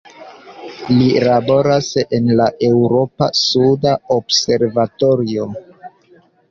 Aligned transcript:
Li 0.99 1.09
laboras 1.27 1.91
en 2.19 2.31
la 2.41 2.49
Eŭropa 2.69 3.29
suda 3.43 3.95
observatorio. 4.21 5.49